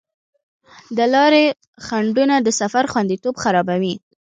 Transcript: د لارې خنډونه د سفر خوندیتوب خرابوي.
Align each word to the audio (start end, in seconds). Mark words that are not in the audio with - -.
د 0.97 0.99
لارې 1.13 1.45
خنډونه 1.85 2.35
د 2.41 2.47
سفر 2.61 2.83
خوندیتوب 2.91 3.35
خرابوي. 3.43 3.95